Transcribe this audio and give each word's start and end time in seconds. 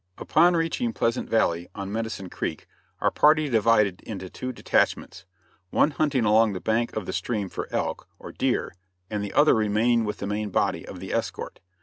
Upon 0.17 0.55
reaching 0.55 0.93
Pleasant 0.93 1.29
Valley, 1.29 1.69
on 1.75 1.91
Medicine 1.91 2.27
Creek, 2.27 2.65
our 3.01 3.11
party 3.11 3.49
divided 3.49 4.01
into 4.01 4.31
two 4.31 4.51
detachments 4.51 5.25
one 5.69 5.91
hunting 5.91 6.25
along 6.25 6.53
the 6.53 6.59
bank 6.59 6.95
of 6.95 7.05
the 7.05 7.13
stream 7.13 7.49
for 7.49 7.71
elk 7.71 8.07
or 8.17 8.31
deer, 8.31 8.73
and 9.11 9.23
the 9.23 9.33
other 9.33 9.53
remaining 9.53 10.03
with 10.03 10.17
the 10.17 10.25
main 10.25 10.49
body 10.49 10.87
of 10.87 10.99
the 11.01 11.13
escort. 11.13 11.59